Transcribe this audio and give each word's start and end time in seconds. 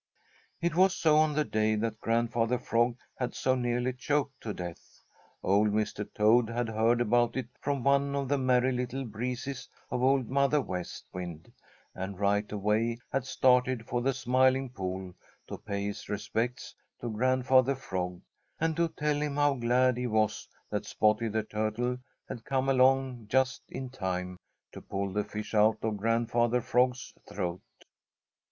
It 0.61 0.73
was 0.75 0.95
so 0.95 1.17
on 1.19 1.33
the 1.33 1.45
day 1.45 1.75
that 1.75 2.01
Grandfather 2.01 2.57
Frog 2.57 2.97
had 3.19 3.35
so 3.35 3.53
nearly 3.53 3.93
choked 3.93 4.41
to 4.41 4.51
death. 4.51 5.03
Old 5.43 5.69
Mr. 5.69 6.11
Toad 6.11 6.49
had 6.49 6.69
heard 6.69 7.01
about 7.01 7.37
it 7.37 7.49
from 7.59 7.83
one 7.83 8.15
of 8.15 8.27
the 8.27 8.39
Merry 8.39 8.71
Little 8.71 9.05
Breezes 9.05 9.69
of 9.91 10.01
Old 10.01 10.27
Mother 10.27 10.59
West 10.59 11.05
Wind 11.13 11.51
and 11.93 12.19
right 12.19 12.51
away 12.51 12.97
had 13.11 13.27
started 13.27 13.85
for 13.85 14.01
the 14.01 14.11
Smiling 14.11 14.71
Pool 14.71 15.13
to 15.45 15.59
pay 15.59 15.83
his 15.85 16.09
respects 16.09 16.73
to 16.99 17.07
Grandfather 17.07 17.75
Frog, 17.75 18.21
and 18.59 18.75
to 18.77 18.87
tell 18.87 19.21
him 19.21 19.35
how 19.35 19.53
glad 19.53 19.97
he 19.97 20.07
was 20.07 20.47
that 20.71 20.87
Spotty 20.87 21.27
the 21.27 21.43
Turtle 21.43 21.99
had 22.27 22.43
come 22.43 22.69
along 22.69 23.27
just 23.29 23.61
in 23.69 23.91
time 23.91 24.39
to 24.71 24.81
pull 24.81 25.13
the 25.13 25.23
fish 25.23 25.53
out 25.53 25.77
of 25.83 25.97
Grandfather 25.97 26.59
Frog's 26.59 27.13
throat. 27.29 27.61